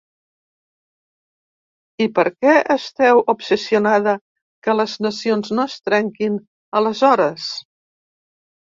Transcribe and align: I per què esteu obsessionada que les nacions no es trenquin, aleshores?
I 2.05 2.07
per 2.15 2.25
què 2.31 2.55
esteu 2.77 3.23
obsessionada 3.35 4.17
que 4.65 4.77
les 4.81 4.99
nacions 5.09 5.55
no 5.61 5.69
es 5.71 5.79
trenquin, 5.93 6.43
aleshores? 6.83 7.51